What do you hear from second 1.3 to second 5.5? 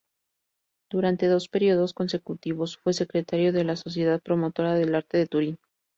períodos consecutivos fue secretario de la Sociedad Promotora del Arte de